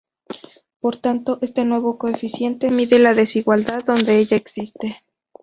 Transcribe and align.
Por 0.79 0.97
tanto, 0.97 1.37
este 1.43 1.63
nuevo 1.63 1.99
coeficiente 1.99 2.71
mide 2.71 2.97
la 2.97 3.13
desigualdad 3.13 3.85
donde 3.85 4.17
ella 4.17 4.35
existe. 4.35 4.99